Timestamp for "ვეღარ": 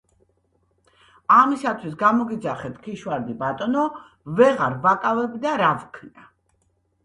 4.41-4.81